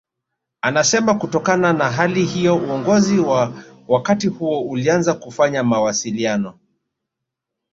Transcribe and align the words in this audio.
Anasema 0.61 1.15
kutokana 1.15 1.73
na 1.73 1.91
hali 1.91 2.25
hiyo 2.25 2.57
uongozi 2.57 3.19
wa 3.19 3.53
wakati 3.87 4.27
huo 4.27 4.61
ulianza 4.61 5.13
kufanya 5.13 5.63
mawasiliano 5.63 6.59